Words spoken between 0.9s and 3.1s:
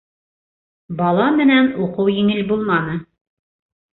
Бала менән уҡыу еңел булманы.